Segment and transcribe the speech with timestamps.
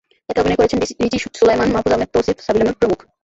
[0.29, 2.99] এতে অভিনয় করেছেন রিচি সোলায়মান, মাহফুজ আহমেদ, তৌসিফ, সাবিলা নূর প্রমুখ।